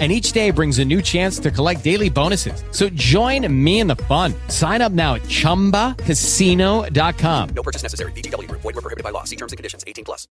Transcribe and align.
and 0.00 0.10
each 0.10 0.32
day 0.32 0.50
brings 0.50 0.80
a 0.80 0.84
new 0.84 1.00
chance 1.00 1.38
to 1.38 1.52
collect 1.52 1.84
daily 1.84 2.10
bonuses. 2.10 2.64
So 2.72 2.88
join 2.88 3.46
me 3.64 3.78
in 3.78 3.86
the 3.86 3.94
fun. 3.96 4.34
Sign 4.48 4.82
up 4.82 4.90
now 4.90 5.14
at 5.14 5.22
ChumbaCasino.com. 5.22 7.48
No 7.54 7.62
purchase 7.62 7.84
necessary. 7.84 8.10
VGW. 8.12 8.50
Void 8.50 8.64
were 8.64 8.72
prohibited 8.72 9.04
by 9.04 9.10
law. 9.10 9.22
See 9.22 9.36
terms 9.36 9.52
and 9.52 9.56
conditions. 9.56 9.84
18 9.86 10.04
plus. 10.04 10.26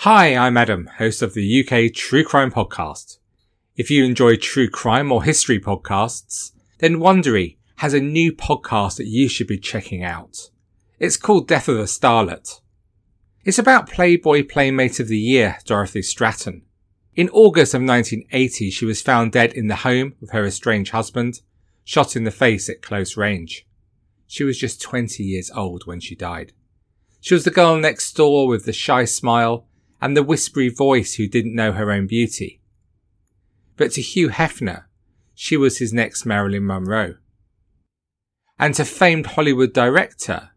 Hi, 0.00 0.36
I'm 0.36 0.58
Adam, 0.58 0.90
host 0.98 1.22
of 1.22 1.32
the 1.32 1.64
UK 1.64 1.90
True 1.90 2.22
Crime 2.22 2.52
Podcast. 2.52 3.16
If 3.76 3.90
you 3.90 4.04
enjoy 4.04 4.36
true 4.36 4.68
crime 4.68 5.10
or 5.10 5.24
history 5.24 5.58
podcasts, 5.58 6.52
then 6.78 6.96
Wondery 6.96 7.56
has 7.76 7.94
a 7.94 8.00
new 8.00 8.30
podcast 8.30 8.98
that 8.98 9.06
you 9.06 9.26
should 9.26 9.46
be 9.46 9.58
checking 9.58 10.04
out. 10.04 10.50
It's 10.98 11.16
called 11.16 11.48
Death 11.48 11.68
of 11.68 11.78
a 11.78 11.84
Starlet. 11.84 12.60
It's 13.44 13.58
about 13.58 13.88
Playboy 13.88 14.46
Playmate 14.46 15.00
of 15.00 15.08
the 15.08 15.18
Year, 15.18 15.58
Dorothy 15.64 16.00
Stratten 16.00 16.62
in 17.16 17.30
August 17.30 17.72
of 17.72 17.80
1980, 17.80 18.70
she 18.70 18.84
was 18.84 19.00
found 19.00 19.32
dead 19.32 19.54
in 19.54 19.68
the 19.68 19.76
home 19.76 20.14
of 20.22 20.30
her 20.30 20.44
estranged 20.44 20.92
husband, 20.92 21.40
shot 21.82 22.14
in 22.14 22.24
the 22.24 22.30
face 22.30 22.68
at 22.68 22.82
close 22.82 23.16
range. 23.16 23.66
She 24.26 24.44
was 24.44 24.58
just 24.58 24.82
20 24.82 25.24
years 25.24 25.50
old 25.50 25.86
when 25.86 25.98
she 25.98 26.14
died. 26.14 26.52
She 27.20 27.32
was 27.32 27.44
the 27.44 27.50
girl 27.50 27.78
next 27.78 28.12
door 28.12 28.46
with 28.46 28.66
the 28.66 28.72
shy 28.72 29.06
smile 29.06 29.66
and 30.00 30.14
the 30.14 30.22
whispery 30.22 30.68
voice 30.68 31.14
who 31.14 31.26
didn't 31.26 31.54
know 31.54 31.72
her 31.72 31.90
own 31.90 32.06
beauty. 32.06 32.60
But 33.76 33.92
to 33.92 34.02
Hugh 34.02 34.28
Hefner, 34.28 34.84
she 35.34 35.56
was 35.56 35.78
his 35.78 35.92
next 35.92 36.26
Marilyn 36.26 36.66
Monroe. 36.66 37.14
And 38.58 38.74
to 38.74 38.84
famed 38.84 39.26
Hollywood 39.26 39.72
director 39.72 40.50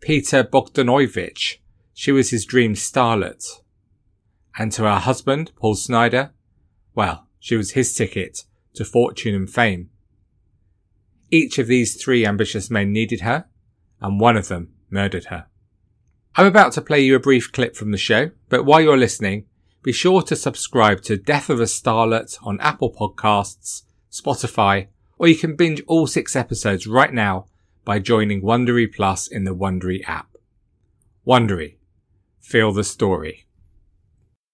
Peter 0.00 0.44
Bogdanovich, 0.44 1.58
she 1.94 2.12
was 2.12 2.30
his 2.30 2.44
dream 2.44 2.74
starlet. 2.74 3.61
And 4.56 4.72
to 4.72 4.82
her 4.82 4.98
husband, 4.98 5.52
Paul 5.56 5.74
Snider, 5.74 6.32
well, 6.94 7.26
she 7.40 7.56
was 7.56 7.72
his 7.72 7.94
ticket 7.94 8.44
to 8.74 8.84
fortune 8.84 9.34
and 9.34 9.50
fame. 9.50 9.90
Each 11.30 11.58
of 11.58 11.66
these 11.66 12.02
three 12.02 12.26
ambitious 12.26 12.70
men 12.70 12.92
needed 12.92 13.22
her, 13.22 13.46
and 14.00 14.20
one 14.20 14.36
of 14.36 14.48
them 14.48 14.74
murdered 14.90 15.26
her. 15.26 15.46
I'm 16.36 16.46
about 16.46 16.72
to 16.72 16.82
play 16.82 17.00
you 17.00 17.16
a 17.16 17.20
brief 17.20 17.52
clip 17.52 17.76
from 17.76 17.90
the 17.90 17.98
show, 17.98 18.30
but 18.48 18.64
while 18.64 18.80
you're 18.80 18.96
listening, 18.96 19.46
be 19.82 19.92
sure 19.92 20.22
to 20.22 20.36
subscribe 20.36 21.02
to 21.02 21.16
Death 21.16 21.50
of 21.50 21.60
a 21.60 21.64
Starlet 21.64 22.38
on 22.42 22.60
Apple 22.60 22.92
Podcasts, 22.92 23.82
Spotify, 24.10 24.88
or 25.18 25.28
you 25.28 25.36
can 25.36 25.56
binge 25.56 25.82
all 25.86 26.06
six 26.06 26.36
episodes 26.36 26.86
right 26.86 27.12
now 27.12 27.46
by 27.84 27.98
joining 27.98 28.42
Wondery 28.42 28.92
Plus 28.94 29.26
in 29.26 29.44
the 29.44 29.54
Wondery 29.54 30.06
app. 30.06 30.36
Wondery. 31.26 31.76
Feel 32.40 32.72
the 32.72 32.84
story. 32.84 33.46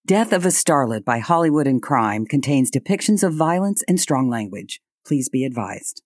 Death 0.09 0.33
of 0.33 0.47
a 0.47 0.49
Starlet 0.49 1.05
by 1.05 1.19
Hollywood 1.19 1.67
and 1.67 1.83
Crime 1.83 2.25
contains 2.25 2.71
depictions 2.71 3.23
of 3.23 3.35
violence 3.35 3.83
and 3.87 4.01
strong 4.01 4.31
language. 4.31 4.81
Please 5.05 5.29
be 5.29 5.45
advised. 5.45 6.01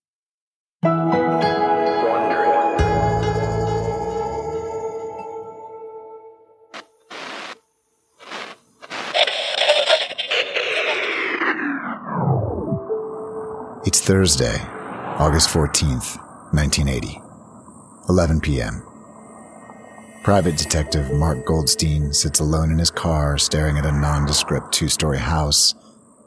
It's 13.86 14.00
Thursday, 14.00 14.56
August 15.20 15.48
14th, 15.50 16.16
1980, 16.52 17.20
11 18.08 18.40
p.m. 18.40 18.91
Private 20.22 20.56
Detective 20.56 21.12
Mark 21.12 21.44
Goldstein 21.44 22.12
sits 22.12 22.38
alone 22.38 22.70
in 22.70 22.78
his 22.78 22.92
car 22.92 23.36
staring 23.38 23.76
at 23.76 23.84
a 23.84 23.90
nondescript 23.90 24.72
two 24.72 24.86
story 24.86 25.18
house 25.18 25.74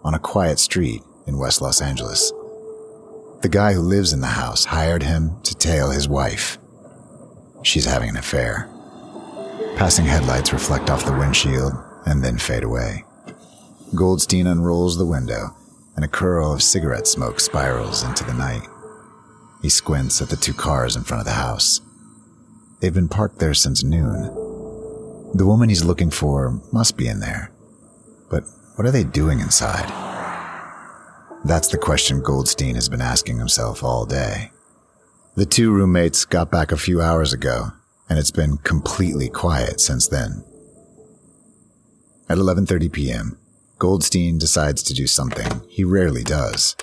on 0.04 0.14
a 0.14 0.20
quiet 0.20 0.60
street 0.60 1.02
in 1.28 1.38
West 1.38 1.62
Los 1.62 1.82
Angeles. 1.82 2.34
The 3.42 3.48
guy 3.50 3.72
who 3.72 3.80
lives 3.80 4.12
in 4.12 4.20
the 4.20 4.28
house 4.28 4.66
hired 4.66 5.02
him 5.02 5.40
to 5.44 5.56
tail 5.56 5.92
his 5.92 6.10
wife. 6.10 6.58
She's 7.64 7.86
having 7.86 8.10
an 8.10 8.18
affair. 8.18 8.70
Passing 9.78 10.06
headlights 10.06 10.52
reflect 10.52 10.90
off 10.90 11.06
the 11.06 11.18
windshield 11.18 11.72
and 12.06 12.22
then 12.22 12.38
fade 12.38 12.64
away. 12.64 13.06
Goldstein 13.96 14.48
unrolls 14.48 14.98
the 14.98 15.06
window 15.06 15.56
and 15.96 16.04
a 16.04 16.10
curl 16.10 16.52
of 16.52 16.62
cigarette 16.62 17.08
smoke 17.08 17.40
spirals 17.40 18.04
into 18.04 18.26
the 18.26 18.34
night. 18.34 18.68
He 19.62 19.70
squints 19.70 20.22
at 20.22 20.28
the 20.28 20.36
two 20.36 20.54
cars 20.54 20.98
in 20.98 21.04
front 21.04 21.22
of 21.22 21.26
the 21.26 21.32
house. 21.32 21.80
They've 22.80 22.94
been 22.94 23.10
parked 23.10 23.40
there 23.40 23.54
since 23.54 23.84
noon. 23.84 24.24
The 25.34 25.46
woman 25.46 25.70
he's 25.70 25.84
looking 25.84 26.12
for 26.12 26.62
must 26.72 26.98
be 26.98 27.08
in 27.08 27.20
there. 27.20 27.52
But 28.30 28.44
what 28.76 28.86
are 28.86 28.92
they 28.92 29.04
doing 29.04 29.40
inside? 29.40 29.90
That's 31.44 31.68
the 31.68 31.78
question 31.78 32.22
Goldstein 32.22 32.76
has 32.76 32.90
been 32.90 33.02
asking 33.02 33.38
himself 33.38 33.84
all 33.84 34.06
day. 34.06 34.52
The 35.36 35.46
two 35.46 35.72
roommates 35.72 36.26
got 36.26 36.50
back 36.50 36.72
a 36.72 36.78
few 36.78 37.02
hours 37.02 37.34
ago, 37.34 37.72
and 38.10 38.18
it's 38.18 38.32
been 38.32 38.58
completely 38.58 39.30
quiet 39.30 39.80
since 39.82 40.08
then. 40.08 40.44
At 42.28 42.38
11:30 42.38 42.92
p.m., 42.92 43.38
Goldstein 43.78 44.38
decides 44.38 44.82
to 44.84 44.94
do 44.94 45.06
something 45.06 45.62
he 45.68 45.84
rarely 45.84 46.24
does. 46.24 46.76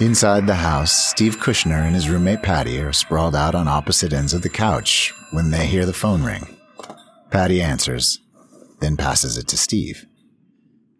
Inside 0.00 0.46
the 0.46 0.54
house, 0.54 1.10
Steve 1.10 1.36
Kushner 1.36 1.84
and 1.84 1.94
his 1.94 2.08
roommate 2.08 2.42
Patty 2.42 2.80
are 2.80 2.90
sprawled 2.90 3.36
out 3.36 3.54
on 3.54 3.68
opposite 3.68 4.14
ends 4.14 4.32
of 4.32 4.40
the 4.40 4.48
couch 4.48 5.12
when 5.30 5.50
they 5.50 5.66
hear 5.66 5.84
the 5.84 5.92
phone 5.92 6.22
ring. 6.22 6.56
Patty 7.30 7.60
answers, 7.60 8.18
then 8.80 8.96
passes 8.96 9.36
it 9.36 9.46
to 9.48 9.58
Steve. 9.58 10.06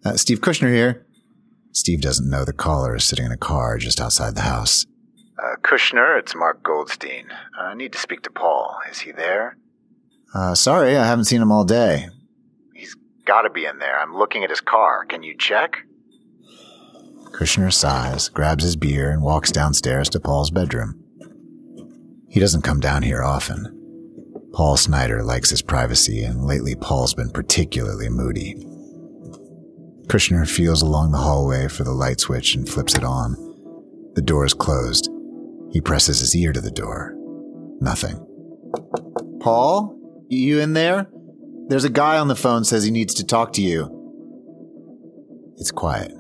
Uh, 0.04 0.18
Steve 0.18 0.42
Kushner 0.42 0.70
here. 0.70 1.06
Steve 1.72 2.02
doesn't 2.02 2.28
know 2.28 2.44
the 2.44 2.52
caller 2.52 2.94
is 2.94 3.04
sitting 3.04 3.24
in 3.24 3.32
a 3.32 3.38
car 3.38 3.78
just 3.78 4.02
outside 4.02 4.34
the 4.34 4.42
house. 4.42 4.84
Uh, 5.38 5.56
Kushner, 5.62 6.18
it's 6.18 6.34
Mark 6.34 6.62
Goldstein. 6.62 7.28
I 7.58 7.72
need 7.72 7.94
to 7.94 7.98
speak 7.98 8.20
to 8.24 8.30
Paul. 8.30 8.76
Is 8.90 8.98
he 8.98 9.12
there? 9.12 9.56
Uh, 10.34 10.54
sorry, 10.54 10.94
I 10.94 11.06
haven't 11.06 11.24
seen 11.24 11.40
him 11.40 11.50
all 11.50 11.64
day. 11.64 12.08
He's 12.74 12.94
gotta 13.24 13.48
be 13.48 13.64
in 13.64 13.78
there. 13.78 13.98
I'm 13.98 14.14
looking 14.14 14.44
at 14.44 14.50
his 14.50 14.60
car. 14.60 15.06
Can 15.06 15.22
you 15.22 15.34
check? 15.38 15.78
Kushner 17.32 17.72
sighs, 17.72 18.28
grabs 18.28 18.64
his 18.64 18.76
beer, 18.76 19.10
and 19.10 19.22
walks 19.22 19.50
downstairs 19.52 20.08
to 20.10 20.20
Paul's 20.20 20.50
bedroom. 20.50 21.02
He 22.28 22.40
doesn't 22.40 22.62
come 22.62 22.80
down 22.80 23.02
here 23.02 23.22
often. 23.22 23.76
Paul 24.52 24.76
Snider 24.76 25.22
likes 25.22 25.50
his 25.50 25.62
privacy, 25.62 26.22
and 26.22 26.44
lately 26.44 26.74
Paul's 26.74 27.14
been 27.14 27.30
particularly 27.30 28.08
moody. 28.08 28.54
Kushner 30.06 30.48
feels 30.48 30.82
along 30.82 31.12
the 31.12 31.18
hallway 31.18 31.68
for 31.68 31.84
the 31.84 31.92
light 31.92 32.20
switch 32.20 32.54
and 32.56 32.68
flips 32.68 32.96
it 32.96 33.04
on. 33.04 33.34
The 34.14 34.22
door 34.22 34.44
is 34.44 34.54
closed. 34.54 35.08
He 35.70 35.80
presses 35.80 36.18
his 36.20 36.34
ear 36.36 36.52
to 36.52 36.60
the 36.60 36.70
door. 36.70 37.14
Nothing. 37.80 38.26
Paul? 39.40 39.96
You 40.28 40.58
in 40.60 40.72
there? 40.72 41.08
There's 41.68 41.84
a 41.84 41.90
guy 41.90 42.18
on 42.18 42.26
the 42.26 42.34
phone 42.34 42.64
says 42.64 42.82
he 42.82 42.90
needs 42.90 43.14
to 43.14 43.24
talk 43.24 43.52
to 43.52 43.62
you. 43.62 43.96
It's 45.56 45.70
quiet. 45.70 46.12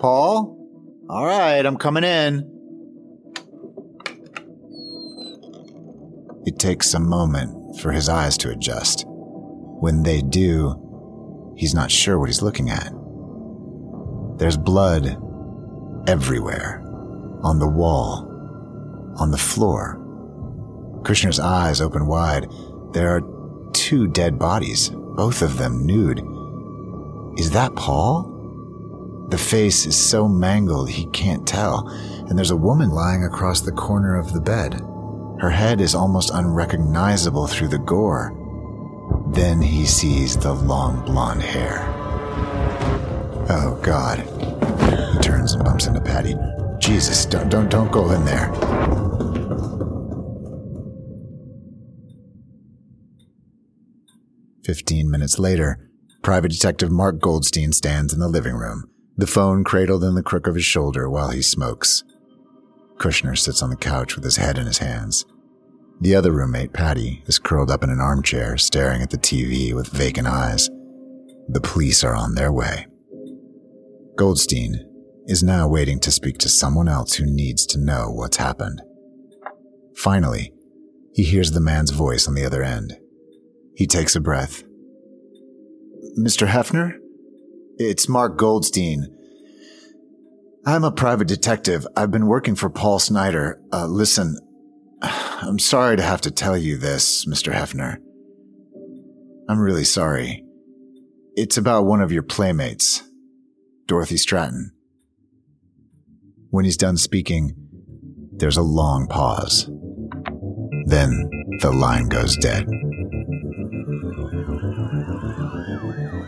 Paul? 0.00 0.56
All 1.10 1.26
right, 1.26 1.64
I'm 1.64 1.76
coming 1.76 2.04
in. 2.04 2.56
It 6.46 6.58
takes 6.58 6.94
a 6.94 7.00
moment 7.00 7.78
for 7.80 7.92
his 7.92 8.08
eyes 8.08 8.38
to 8.38 8.50
adjust. 8.50 9.04
When 9.06 10.02
they 10.02 10.22
do, 10.22 11.54
he's 11.56 11.74
not 11.74 11.90
sure 11.90 12.18
what 12.18 12.30
he's 12.30 12.40
looking 12.40 12.70
at. 12.70 12.92
There's 14.38 14.56
blood 14.56 15.18
everywhere 16.08 16.82
on 17.42 17.58
the 17.58 17.68
wall, 17.68 18.26
on 19.18 19.30
the 19.30 19.38
floor. 19.38 19.98
Kushner's 21.02 21.40
eyes 21.40 21.80
open 21.82 22.06
wide. 22.06 22.46
There 22.92 23.14
are 23.14 23.22
two 23.72 24.06
dead 24.06 24.38
bodies, 24.38 24.90
both 24.90 25.42
of 25.42 25.58
them 25.58 25.84
nude. 25.84 26.22
Is 27.38 27.50
that 27.50 27.74
Paul? 27.76 28.29
The 29.30 29.38
face 29.38 29.86
is 29.86 29.96
so 29.96 30.26
mangled 30.26 30.90
he 30.90 31.06
can't 31.06 31.46
tell, 31.46 31.88
and 32.28 32.36
there's 32.36 32.50
a 32.50 32.56
woman 32.56 32.90
lying 32.90 33.24
across 33.24 33.60
the 33.60 33.70
corner 33.72 34.18
of 34.18 34.32
the 34.32 34.40
bed. 34.40 34.80
Her 35.40 35.50
head 35.50 35.80
is 35.80 35.94
almost 35.94 36.30
unrecognizable 36.34 37.46
through 37.46 37.68
the 37.68 37.78
gore. 37.78 38.36
Then 39.32 39.62
he 39.62 39.86
sees 39.86 40.36
the 40.36 40.52
long 40.52 41.04
blonde 41.04 41.42
hair. 41.42 41.86
Oh 43.48 43.80
God. 43.82 44.18
He 45.12 45.18
turns 45.20 45.54
and 45.54 45.64
bumps 45.64 45.86
into 45.86 46.00
Patty. 46.00 46.34
Jesus, 46.80 47.24
don't 47.24 47.48
don't 47.48 47.70
don't 47.70 47.92
go 47.92 48.10
in 48.10 48.24
there. 48.24 48.52
Fifteen 54.64 55.10
minutes 55.10 55.38
later, 55.38 55.90
Private 56.22 56.50
Detective 56.50 56.90
Mark 56.90 57.20
Goldstein 57.20 57.72
stands 57.72 58.12
in 58.12 58.18
the 58.18 58.28
living 58.28 58.54
room 58.54 58.90
the 59.20 59.26
phone 59.26 59.64
cradled 59.64 60.02
in 60.02 60.14
the 60.14 60.22
crook 60.22 60.46
of 60.46 60.54
his 60.54 60.64
shoulder 60.64 61.08
while 61.08 61.30
he 61.30 61.42
smokes. 61.42 62.04
Kushner 62.96 63.36
sits 63.36 63.62
on 63.62 63.70
the 63.70 63.76
couch 63.76 64.14
with 64.14 64.24
his 64.24 64.36
head 64.36 64.58
in 64.58 64.66
his 64.66 64.78
hands. 64.78 65.24
The 66.00 66.14
other 66.14 66.32
roommate, 66.32 66.72
Patty, 66.72 67.22
is 67.26 67.38
curled 67.38 67.70
up 67.70 67.84
in 67.84 67.90
an 67.90 68.00
armchair, 68.00 68.56
staring 68.56 69.02
at 69.02 69.10
the 69.10 69.18
TV 69.18 69.74
with 69.74 69.88
vacant 69.88 70.26
eyes. 70.26 70.70
The 71.48 71.60
police 71.60 72.02
are 72.02 72.14
on 72.14 72.34
their 72.34 72.50
way. 72.50 72.86
Goldstein 74.16 74.86
is 75.26 75.42
now 75.42 75.68
waiting 75.68 76.00
to 76.00 76.10
speak 76.10 76.38
to 76.38 76.48
someone 76.48 76.88
else 76.88 77.14
who 77.14 77.26
needs 77.26 77.66
to 77.66 77.78
know 77.78 78.10
what's 78.10 78.38
happened. 78.38 78.80
Finally, 79.94 80.52
he 81.12 81.24
hears 81.24 81.50
the 81.50 81.60
man's 81.60 81.90
voice 81.90 82.26
on 82.26 82.34
the 82.34 82.44
other 82.44 82.62
end. 82.62 82.98
He 83.74 83.86
takes 83.86 84.16
a 84.16 84.20
breath. 84.20 84.62
Mr. 86.18 86.46
Hefner? 86.46 86.96
It's 87.82 88.10
Mark 88.10 88.36
Goldstein. 88.36 89.06
I'm 90.66 90.84
a 90.84 90.92
private 90.92 91.28
detective. 91.28 91.86
I've 91.96 92.10
been 92.10 92.26
working 92.26 92.54
for 92.54 92.68
Paul 92.68 92.98
Snider. 92.98 93.58
Uh, 93.72 93.86
listen, 93.86 94.36
I'm 95.02 95.58
sorry 95.58 95.96
to 95.96 96.02
have 96.02 96.20
to 96.20 96.30
tell 96.30 96.58
you 96.58 96.76
this, 96.76 97.24
Mr. 97.24 97.54
Hefner. 97.54 97.96
I'm 99.48 99.58
really 99.58 99.84
sorry. 99.84 100.44
It's 101.36 101.56
about 101.56 101.86
one 101.86 102.02
of 102.02 102.12
your 102.12 102.22
playmates, 102.22 103.02
Dorothy 103.86 104.16
Stratten. 104.16 104.72
When 106.50 106.66
he's 106.66 106.76
done 106.76 106.98
speaking, 106.98 107.54
there's 108.30 108.58
a 108.58 108.62
long 108.62 109.06
pause. 109.06 109.70
Then 110.84 111.30
the 111.60 111.72
line 111.72 112.08
goes 112.10 112.36
dead. 112.36 112.66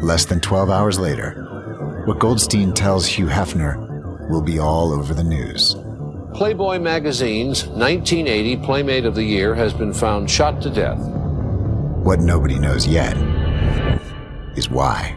Less 0.03 0.25
than 0.25 0.41
12 0.41 0.69
hours 0.69 0.99
later, 0.99 2.03
what 2.07 2.19
Goldstein 2.19 2.73
tells 2.73 3.07
Hugh 3.07 3.27
Hefner 3.27 4.29
will 4.29 4.43
be 4.43 4.59
all 4.59 4.91
over 4.93 5.15
the 5.15 5.23
news. 5.23 5.77
Playboy 6.35 6.81
magazine's 6.81 7.69
1980 7.69 8.57
Playmate 8.65 9.05
of 9.05 9.15
the 9.15 9.23
Year 9.23 9.55
has 9.55 9.73
been 9.73 9.95
found 9.95 10.29
shot 10.29 10.61
to 10.63 10.71
death. 10.71 10.99
What 10.99 12.19
nobody 12.19 12.59
knows 12.59 12.85
yet 12.85 13.17
is 14.57 14.69
why. 14.69 15.17